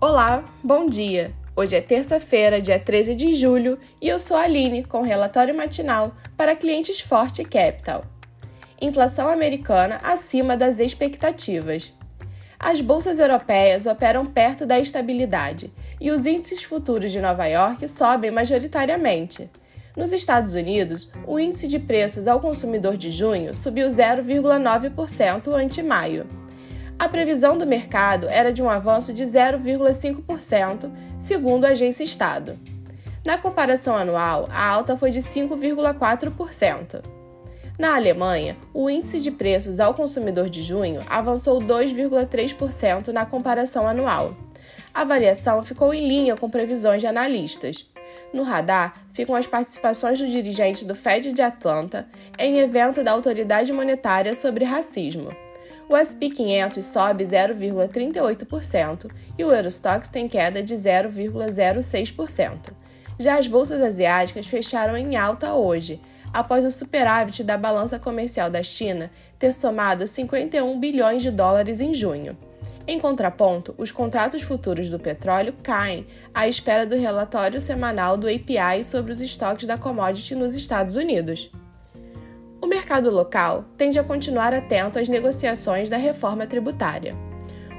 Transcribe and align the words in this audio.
Olá, 0.00 0.44
bom 0.62 0.88
dia! 0.88 1.34
Hoje 1.56 1.74
é 1.74 1.80
terça-feira, 1.80 2.60
dia 2.60 2.78
13 2.78 3.16
de 3.16 3.34
julho, 3.34 3.76
e 4.00 4.06
eu 4.06 4.16
sou 4.16 4.36
a 4.36 4.42
Aline 4.42 4.84
com 4.84 5.02
relatório 5.02 5.52
matinal 5.52 6.14
para 6.36 6.54
clientes 6.54 7.00
Forte 7.00 7.42
Capital. 7.42 8.04
Inflação 8.80 9.28
americana 9.28 9.96
acima 10.04 10.56
das 10.56 10.78
expectativas. 10.78 11.92
As 12.60 12.80
bolsas 12.80 13.18
europeias 13.18 13.86
operam 13.86 14.24
perto 14.24 14.64
da 14.64 14.78
estabilidade 14.78 15.72
e 16.00 16.12
os 16.12 16.26
índices 16.26 16.62
futuros 16.62 17.10
de 17.10 17.20
Nova 17.20 17.46
York 17.46 17.88
sobem 17.88 18.30
majoritariamente. 18.30 19.50
Nos 19.96 20.12
Estados 20.12 20.54
Unidos, 20.54 21.10
o 21.26 21.40
índice 21.40 21.66
de 21.66 21.80
preços 21.80 22.28
ao 22.28 22.38
consumidor 22.38 22.96
de 22.96 23.10
junho 23.10 23.52
subiu 23.52 23.88
0,9% 23.88 25.52
ante 25.52 25.82
maio. 25.82 26.24
A 26.98 27.08
previsão 27.08 27.56
do 27.56 27.64
mercado 27.64 28.26
era 28.28 28.52
de 28.52 28.60
um 28.60 28.68
avanço 28.68 29.12
de 29.12 29.22
0,5%, 29.22 30.90
segundo 31.16 31.64
a 31.64 31.68
agência 31.68 32.02
Estado. 32.02 32.58
Na 33.24 33.38
comparação 33.38 33.94
anual, 33.94 34.48
a 34.50 34.68
alta 34.68 34.96
foi 34.96 35.12
de 35.12 35.20
5,4%. 35.20 37.04
Na 37.78 37.94
Alemanha, 37.94 38.56
o 38.74 38.90
índice 38.90 39.20
de 39.20 39.30
preços 39.30 39.78
ao 39.78 39.94
consumidor 39.94 40.50
de 40.50 40.60
junho 40.60 41.04
avançou 41.08 41.60
2,3% 41.60 43.08
na 43.08 43.24
comparação 43.24 43.86
anual. 43.86 44.36
A 44.92 45.04
variação 45.04 45.62
ficou 45.62 45.94
em 45.94 46.08
linha 46.08 46.36
com 46.36 46.50
previsões 46.50 47.00
de 47.00 47.06
analistas. 47.06 47.88
No 48.32 48.42
radar 48.42 49.04
ficam 49.12 49.36
as 49.36 49.46
participações 49.46 50.18
do 50.18 50.26
dirigente 50.26 50.84
do 50.84 50.96
Fed 50.96 51.32
de 51.32 51.42
Atlanta 51.42 52.08
em 52.36 52.58
evento 52.58 53.04
da 53.04 53.12
autoridade 53.12 53.72
monetária 53.72 54.34
sobre 54.34 54.64
racismo. 54.64 55.30
O 55.88 55.96
SP 55.96 56.28
500 56.28 56.84
sobe 56.84 57.24
0,38% 57.24 59.10
e 59.38 59.44
o 59.44 59.50
Eurostox 59.50 60.10
tem 60.10 60.28
queda 60.28 60.62
de 60.62 60.74
0,06%. 60.74 62.72
Já 63.18 63.38
as 63.38 63.46
bolsas 63.46 63.80
asiáticas 63.80 64.46
fecharam 64.46 64.96
em 64.98 65.16
alta 65.16 65.54
hoje, 65.54 65.98
após 66.32 66.64
o 66.64 66.70
superávit 66.70 67.42
da 67.42 67.56
balança 67.56 67.98
comercial 67.98 68.50
da 68.50 68.62
China 68.62 69.10
ter 69.38 69.54
somado 69.54 70.06
51 70.06 70.78
bilhões 70.78 71.22
de 71.22 71.30
dólares 71.30 71.80
em 71.80 71.94
junho. 71.94 72.36
Em 72.86 73.00
contraponto, 73.00 73.74
os 73.76 73.90
contratos 73.90 74.42
futuros 74.42 74.88
do 74.88 74.98
petróleo 74.98 75.54
caem 75.62 76.06
à 76.34 76.46
espera 76.48 76.86
do 76.86 76.96
relatório 76.96 77.60
semanal 77.60 78.16
do 78.16 78.28
API 78.28 78.84
sobre 78.84 79.12
os 79.12 79.20
estoques 79.20 79.66
da 79.66 79.78
commodity 79.78 80.34
nos 80.34 80.54
Estados 80.54 80.96
Unidos. 80.96 81.50
O 82.68 82.76
mercado 82.78 83.10
local 83.10 83.64
tende 83.78 83.98
a 83.98 84.04
continuar 84.04 84.52
atento 84.52 84.98
às 84.98 85.08
negociações 85.08 85.88
da 85.88 85.96
reforma 85.96 86.46
tributária. 86.46 87.16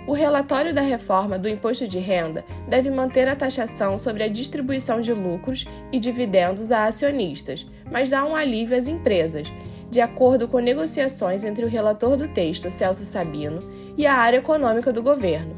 O 0.08 0.14
relatório 0.14 0.74
da 0.74 0.82
reforma 0.82 1.38
do 1.38 1.48
imposto 1.48 1.88
de 1.88 2.00
renda 2.00 2.44
deve 2.68 2.90
manter 2.90 3.28
a 3.28 3.36
taxação 3.36 4.00
sobre 4.00 4.24
a 4.24 4.28
distribuição 4.28 5.00
de 5.00 5.14
lucros 5.14 5.64
e 5.92 6.00
dividendos 6.00 6.72
a 6.72 6.86
acionistas, 6.86 7.68
mas 7.92 8.10
dá 8.10 8.26
um 8.26 8.36
alívio 8.36 8.76
às 8.76 8.88
empresas, 8.88 9.54
de 9.92 10.02
acordo 10.02 10.48
com 10.48 10.58
negociações 10.58 11.44
entre 11.44 11.64
o 11.64 11.70
relator 11.70 12.18
do 12.18 12.28
texto, 12.28 12.72
Celso 12.72 13.06
Sabino, 13.06 13.60
e 13.96 14.08
a 14.08 14.16
área 14.16 14.38
econômica 14.38 14.92
do 14.92 15.04
governo. 15.04 15.56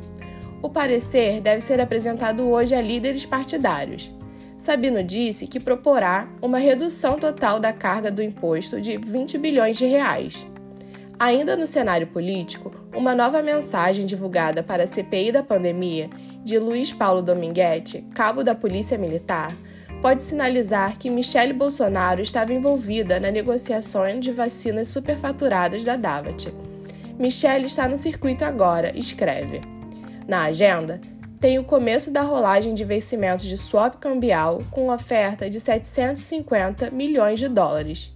O 0.62 0.68
parecer 0.68 1.40
deve 1.40 1.62
ser 1.62 1.80
apresentado 1.80 2.50
hoje 2.50 2.76
a 2.76 2.82
líderes 2.82 3.26
partidários. 3.26 4.12
Sabino 4.62 5.04
disse 5.04 5.48
que 5.48 5.60
proporá 5.60 6.30
uma 6.40 6.60
redução 6.60 7.18
total 7.18 7.60
da 7.60 7.74
carga 7.74 8.12
do 8.12 8.22
imposto 8.22 8.80
de 8.80 8.96
20 8.96 9.40
bilhões 9.40 9.76
de 9.76 9.88
reais. 9.88 10.46
Ainda 11.18 11.56
no 11.56 11.66
cenário 11.66 12.06
político, 12.06 12.72
uma 12.96 13.16
nova 13.16 13.42
mensagem 13.42 14.06
divulgada 14.06 14.62
para 14.62 14.84
a 14.84 14.88
CPI 14.88 15.32
da 15.32 15.42
pandemia 15.42 16.12
de 16.44 16.60
Luiz 16.60 16.94
Paulo 16.94 17.24
Dominguete, 17.24 18.08
cabo 18.14 18.44
da 18.44 18.54
Polícia 18.54 19.00
Militar, 19.00 19.58
pode 20.00 20.22
sinalizar 20.22 20.96
que 20.96 21.10
Michele 21.10 21.54
Bolsonaro 21.54 22.22
estava 22.22 22.54
envolvida 22.54 23.20
na 23.20 23.32
negociação 23.32 24.20
de 24.20 24.32
vacinas 24.32 24.90
superfaturadas 24.90 25.84
da 25.84 25.96
Davat. 25.96 26.54
Michele 27.18 27.66
está 27.66 27.88
no 27.88 27.98
circuito 27.98 28.46
agora, 28.46 28.96
escreve. 28.96 29.60
Na 30.28 30.44
agenda, 30.44 31.02
tem 31.42 31.58
o 31.58 31.64
começo 31.64 32.14
da 32.14 32.22
rolagem 32.22 32.76
de 32.76 32.86
vencimentos 32.86 33.46
de 33.46 33.58
swap 33.58 33.96
cambial 33.96 34.62
com 34.70 34.94
oferta 34.94 35.50
de 35.50 35.60
750 35.60 36.92
milhões 36.92 37.40
de 37.40 37.48
dólares. 37.48 38.14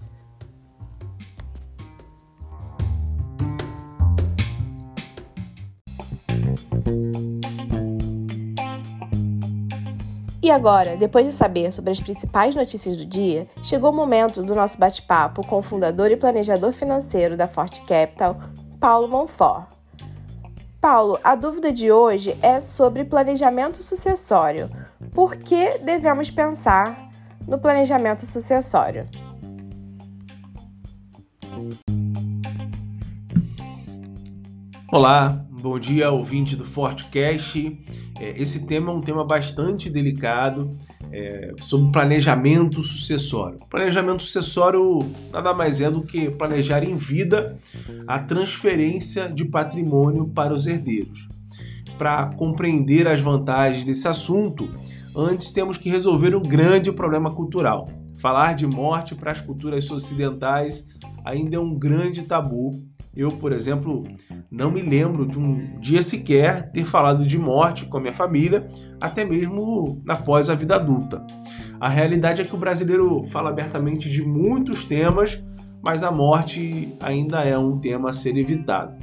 E 10.43 10.51
agora, 10.51 10.95
depois 10.95 11.25
de 11.25 11.33
saber 11.33 11.71
sobre 11.71 11.89
as 11.89 11.99
principais 11.99 12.53
notícias 12.53 12.95
do 12.95 13.05
dia, 13.07 13.47
chegou 13.63 13.89
o 13.89 13.95
momento 13.95 14.43
do 14.43 14.53
nosso 14.53 14.77
bate-papo 14.77 15.43
com 15.47 15.57
o 15.57 15.63
fundador 15.63 16.11
e 16.11 16.15
planejador 16.15 16.71
financeiro 16.71 17.35
da 17.35 17.47
Forte 17.47 17.81
Capital, 17.81 18.37
Paulo 18.79 19.07
Monfort. 19.07 19.74
Paulo, 20.87 21.17
a 21.23 21.33
dúvida 21.33 21.73
de 21.73 21.91
hoje 21.91 22.37
é 22.43 22.61
sobre 22.61 23.03
planejamento 23.03 23.81
sucessório. 23.81 24.69
Por 25.15 25.35
que 25.35 25.79
devemos 25.79 26.29
pensar 26.29 27.09
no 27.47 27.57
planejamento 27.57 28.23
sucessório? 28.23 29.07
Olá, 34.91 35.43
bom 35.49 35.79
dia, 35.79 36.11
ouvinte 36.11 36.55
do 36.55 36.63
Fortecast. 36.63 37.83
É, 38.19 38.39
esse 38.39 38.67
tema 38.67 38.91
é 38.91 38.95
um 38.95 39.01
tema 39.01 39.25
bastante 39.25 39.89
delicado 39.89 40.69
é, 41.11 41.53
sobre 41.61 41.91
planejamento 41.91 42.81
sucessório. 42.81 43.59
Planejamento 43.69 44.23
sucessório 44.23 45.05
nada 45.31 45.53
mais 45.53 45.81
é 45.81 45.89
do 45.89 46.03
que 46.03 46.29
planejar 46.29 46.83
em 46.83 46.95
vida 46.95 47.57
a 48.07 48.19
transferência 48.19 49.29
de 49.29 49.45
patrimônio 49.45 50.27
para 50.27 50.53
os 50.53 50.67
herdeiros. 50.67 51.27
Para 51.97 52.27
compreender 52.35 53.07
as 53.07 53.21
vantagens 53.21 53.85
desse 53.85 54.07
assunto, 54.07 54.69
antes 55.15 55.51
temos 55.51 55.77
que 55.77 55.89
resolver 55.89 56.35
um 56.35 56.41
grande 56.41 56.91
problema 56.91 57.31
cultural. 57.31 57.87
Falar 58.15 58.53
de 58.53 58.67
morte 58.67 59.15
para 59.15 59.31
as 59.31 59.41
culturas 59.41 59.89
ocidentais 59.89 60.85
ainda 61.23 61.55
é 61.55 61.59
um 61.59 61.73
grande 61.73 62.23
tabu 62.23 62.71
eu, 63.15 63.29
por 63.29 63.53
exemplo, 63.53 64.03
não 64.51 64.69
me 64.69 64.81
lembro 64.81 65.25
de 65.25 65.39
um 65.39 65.79
dia 65.79 66.01
sequer 66.01 66.71
ter 66.71 66.85
falado 66.85 67.25
de 67.25 67.37
morte 67.37 67.85
com 67.85 67.97
a 67.97 68.01
minha 68.01 68.13
família, 68.13 68.67
até 68.99 69.23
mesmo 69.23 70.01
após 70.07 70.49
a 70.49 70.55
vida 70.55 70.75
adulta. 70.75 71.25
A 71.79 71.87
realidade 71.87 72.41
é 72.41 72.45
que 72.45 72.55
o 72.55 72.59
brasileiro 72.59 73.23
fala 73.25 73.49
abertamente 73.49 74.09
de 74.09 74.21
muitos 74.23 74.83
temas, 74.83 75.41
mas 75.81 76.03
a 76.03 76.11
morte 76.11 76.93
ainda 76.99 77.41
é 77.43 77.57
um 77.57 77.79
tema 77.79 78.09
a 78.09 78.13
ser 78.13 78.35
evitado. 78.37 78.95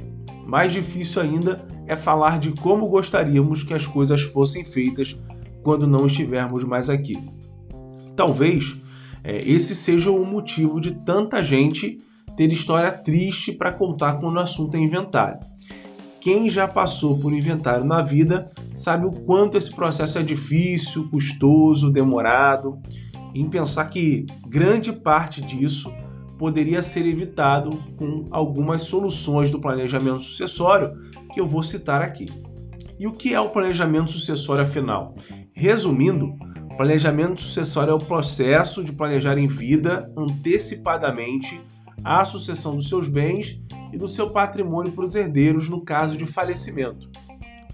Mais 0.45 0.71
difícil 0.71 1.21
ainda 1.21 1.65
é 1.87 1.95
falar 1.95 2.37
de 2.37 2.51
como 2.51 2.87
gostaríamos 2.87 3.63
que 3.63 3.73
as 3.73 3.87
coisas 3.87 4.21
fossem 4.21 4.63
feitas 4.63 5.17
quando 5.63 5.87
não 5.87 6.05
estivermos 6.05 6.63
mais 6.63 6.89
aqui. 6.89 7.17
Talvez 8.15 8.77
é, 9.23 9.37
esse 9.49 9.73
seja 9.73 10.11
o 10.11 10.25
motivo 10.25 10.81
de 10.81 10.91
tanta 10.91 11.41
gente 11.41 11.99
ter 12.35 12.51
história 12.51 12.91
triste 12.91 13.51
para 13.51 13.71
contar 13.71 14.19
quando 14.19 14.35
o 14.35 14.39
assunto 14.39 14.75
é 14.75 14.79
inventário. 14.79 15.39
Quem 16.19 16.49
já 16.49 16.67
passou 16.67 17.19
por 17.19 17.33
inventário 17.33 17.85
na 17.85 18.01
vida 18.01 18.49
sabe 18.73 19.05
o 19.05 19.11
quanto 19.11 19.57
esse 19.57 19.73
processo 19.75 20.17
é 20.19 20.23
difícil, 20.23 21.09
custoso, 21.09 21.91
demorado, 21.91 22.81
em 23.35 23.49
pensar 23.49 23.89
que 23.89 24.25
grande 24.47 24.93
parte 24.93 25.41
disso 25.41 25.93
poderia 26.37 26.81
ser 26.81 27.05
evitado 27.05 27.77
com 27.97 28.27
algumas 28.31 28.83
soluções 28.83 29.51
do 29.51 29.59
planejamento 29.59 30.21
sucessório 30.21 30.93
que 31.33 31.39
eu 31.39 31.47
vou 31.47 31.61
citar 31.61 32.01
aqui. 32.01 32.25
E 32.99 33.05
o 33.05 33.11
que 33.11 33.33
é 33.33 33.39
o 33.39 33.49
planejamento 33.49 34.11
sucessório 34.11 34.63
afinal? 34.63 35.15
Resumindo, 35.51 36.35
planejamento 36.77 37.41
sucessório 37.41 37.91
é 37.91 37.93
o 37.93 37.99
processo 37.99 38.83
de 38.83 38.93
planejar 38.93 39.37
em 39.37 39.47
vida 39.47 40.11
antecipadamente 40.17 41.61
a 42.03 42.23
sucessão 42.25 42.75
dos 42.75 42.89
seus 42.89 43.07
bens 43.07 43.61
e 43.91 43.97
do 43.97 44.07
seu 44.07 44.29
patrimônio 44.29 44.91
para 44.91 45.05
os 45.05 45.15
herdeiros 45.15 45.69
no 45.69 45.81
caso 45.81 46.17
de 46.17 46.25
falecimento. 46.25 47.09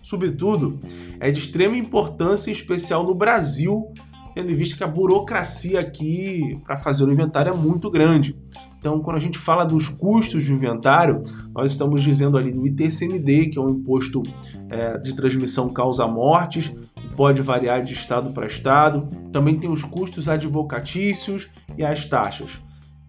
Sobretudo, 0.01 0.79
é 1.19 1.29
de 1.29 1.39
extrema 1.39 1.77
importância, 1.77 2.49
em 2.49 2.53
especial 2.53 3.03
no 3.03 3.13
Brasil, 3.13 3.93
tendo 4.33 4.51
em 4.51 4.55
vista 4.55 4.77
que 4.77 4.83
a 4.83 4.87
burocracia 4.87 5.79
aqui 5.79 6.59
para 6.65 6.77
fazer 6.77 7.03
o 7.03 7.11
inventário 7.11 7.51
é 7.51 7.55
muito 7.55 7.91
grande. 7.91 8.35
Então, 8.79 9.01
quando 9.01 9.17
a 9.17 9.19
gente 9.19 9.37
fala 9.37 9.65
dos 9.65 9.89
custos 9.89 10.45
de 10.45 10.53
inventário, 10.53 11.21
nós 11.53 11.71
estamos 11.71 12.01
dizendo 12.01 12.37
ali 12.37 12.51
do 12.51 12.65
ITCMD, 12.65 13.47
que 13.47 13.59
é 13.59 13.61
um 13.61 13.69
imposto 13.69 14.23
é, 14.69 14.97
de 14.97 15.13
transmissão 15.13 15.69
causa-mortes, 15.69 16.73
pode 17.15 17.41
variar 17.41 17.83
de 17.83 17.93
estado 17.93 18.31
para 18.31 18.47
estado. 18.47 19.09
Também 19.31 19.59
tem 19.59 19.69
os 19.69 19.83
custos 19.83 20.29
advocatícios 20.29 21.49
e 21.77 21.83
as 21.83 22.05
taxas. 22.05 22.61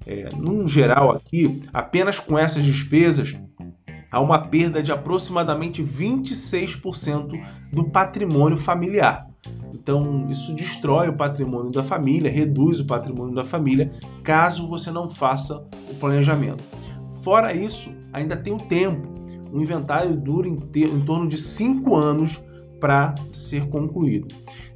É, 0.07 0.29
num 0.35 0.67
geral 0.67 1.11
aqui, 1.11 1.63
apenas 1.73 2.19
com 2.19 2.39
essas 2.39 2.65
despesas, 2.65 3.37
há 4.11 4.21
uma 4.21 4.39
perda 4.39 4.83
de 4.83 4.91
aproximadamente 4.91 5.83
26% 5.83 7.41
do 7.73 7.85
patrimônio 7.85 8.57
familiar. 8.57 9.27
Então, 9.73 10.27
isso 10.29 10.55
destrói 10.55 11.09
o 11.09 11.17
patrimônio 11.17 11.71
da 11.71 11.83
família, 11.83 12.31
reduz 12.31 12.81
o 12.81 12.87
patrimônio 12.87 13.35
da 13.35 13.45
família, 13.45 13.91
caso 14.23 14.69
você 14.69 14.91
não 14.91 15.09
faça 15.09 15.67
o 15.91 15.95
planejamento. 15.95 16.63
Fora 17.23 17.55
isso, 17.55 17.97
ainda 18.13 18.37
tem 18.37 18.53
o 18.53 18.59
tempo. 18.59 19.09
O 19.53 19.61
inventário 19.61 20.17
dura 20.17 20.49
em, 20.49 20.57
ter, 20.57 20.89
em 20.89 21.01
torno 21.01 21.29
de 21.29 21.39
5 21.39 21.95
anos 21.95 22.43
para 22.79 23.15
ser 23.33 23.69
concluído. 23.69 24.29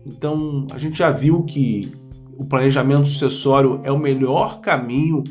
Então, 0.04 0.66
a 0.70 0.78
gente 0.78 0.98
já 0.98 1.10
viu 1.10 1.42
que 1.44 1.92
o 2.38 2.44
planejamento 2.44 3.06
sucessório 3.06 3.80
é 3.84 3.92
o 3.92 3.98
melhor 3.98 4.60
caminho 4.60 5.24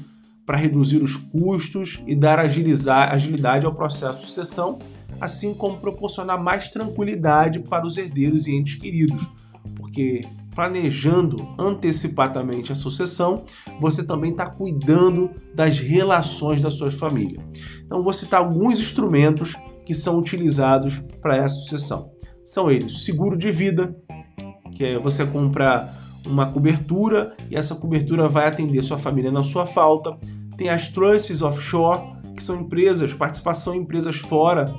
para 0.46 0.58
reduzir 0.58 1.02
os 1.02 1.16
custos 1.16 2.04
e 2.06 2.16
dar 2.16 2.40
agilidade 2.40 3.66
ao 3.66 3.74
processo 3.74 4.20
de 4.20 4.26
sucessão, 4.26 4.80
assim 5.20 5.54
como 5.54 5.78
proporcionar 5.78 6.42
mais 6.42 6.70
tranquilidade 6.70 7.60
para 7.60 7.86
os 7.86 7.98
herdeiros 7.98 8.48
e 8.48 8.56
entes 8.56 8.76
queridos, 8.76 9.28
porque 9.76 10.28
planejando 10.54 11.48
antecipadamente 11.58 12.72
a 12.72 12.76
sucessão, 12.76 13.44
você 13.80 14.06
também 14.06 14.32
está 14.32 14.46
cuidando 14.46 15.32
das 15.56 15.80
relações 15.80 16.62
da 16.62 16.70
sua 16.70 16.92
família. 16.92 17.40
Então, 17.84 18.04
vou 18.04 18.14
citar 18.14 18.40
alguns 18.42 18.80
instrumentos 18.80 19.56
que 19.86 19.94
são 19.94 20.20
utilizados 20.20 21.04
para 21.22 21.38
essa 21.38 21.56
sucessão. 21.56 22.12
São 22.44 22.70
eles: 22.70 23.04
seguro 23.04 23.38
de 23.38 23.52
vida, 23.52 23.96
que 24.76 24.84
é 24.84 25.00
você 25.00 25.26
compra 25.26 26.03
uma 26.26 26.52
cobertura 26.52 27.36
e 27.50 27.56
essa 27.56 27.76
cobertura 27.76 28.30
vai 28.30 28.48
atender 28.48 28.82
sua 28.82 28.98
família 28.98 29.32
na 29.32 29.44
sua 29.44 29.66
falta. 29.66 30.18
Tem 30.58 30.70
as 30.70 30.88
trusts 30.88 31.42
offshore, 31.42 32.02
que 32.36 32.44
são 32.44 32.62
empresas, 32.62 33.14
participação 33.14 33.76
em 33.76 33.80
empresas 33.80 34.18
fora 34.18 34.74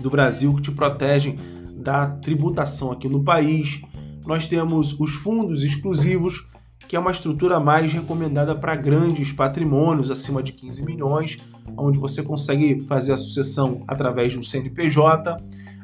do 0.00 0.10
Brasil 0.10 0.54
que 0.54 0.62
te 0.62 0.70
protegem 0.70 1.38
da 1.76 2.06
tributação 2.06 2.90
aqui 2.90 3.08
no 3.08 3.22
país. 3.22 3.82
Nós 4.26 4.46
temos 4.46 4.98
os 4.98 5.10
fundos 5.14 5.62
exclusivos, 5.62 6.46
que 6.88 6.96
é 6.96 6.98
uma 6.98 7.10
estrutura 7.10 7.60
mais 7.60 7.92
recomendada 7.92 8.54
para 8.54 8.74
grandes 8.74 9.32
patrimônios 9.32 10.10
acima 10.10 10.42
de 10.42 10.52
15 10.52 10.84
milhões, 10.84 11.38
onde 11.76 11.98
você 11.98 12.22
consegue 12.22 12.80
fazer 12.80 13.12
a 13.12 13.16
sucessão 13.16 13.84
através 13.86 14.32
de 14.32 14.38
um 14.38 14.42
CNPJ. 14.42 15.36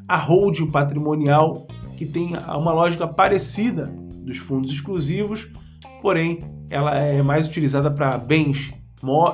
A 0.07 0.17
holding 0.17 0.67
patrimonial, 0.67 1.67
que 1.97 2.05
tem 2.05 2.33
uma 2.35 2.71
lógica 2.71 3.07
parecida 3.07 3.93
dos 4.27 4.37
fundos 4.37 4.71
exclusivos, 4.71 5.49
porém 6.01 6.39
ela 6.69 6.95
é 6.95 7.21
mais 7.21 7.47
utilizada 7.47 7.89
para 7.89 8.17
bens 8.17 8.73